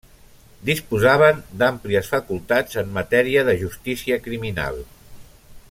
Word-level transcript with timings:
Disposaven 0.69 1.43
d'àmplies 1.61 2.09
facultats 2.13 2.81
en 2.83 2.89
matèria 2.97 3.45
de 3.51 3.55
justícia 3.65 4.19
criminal. 4.29 4.83